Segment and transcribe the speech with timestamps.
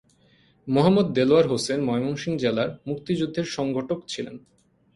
[0.67, 4.35] মোহাম্মদ দেলোয়ার হোসেন ময়মনসিংহ জেলার মুক্তিযুদ্ধের সংগঠক ছিলেন।